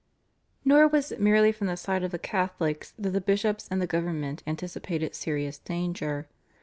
Nor 0.65 0.87
was 0.87 1.11
it 1.11 1.21
merely 1.21 1.51
from 1.51 1.67
the 1.67 1.77
side 1.77 2.01
of 2.03 2.09
the 2.09 2.17
Catholics 2.17 2.95
that 2.97 3.11
the 3.11 3.21
bishops 3.21 3.67
and 3.69 3.79
the 3.79 3.85
government 3.85 4.41
anticipated 4.47 5.13
serious 5.13 5.59
danger. 5.59 6.27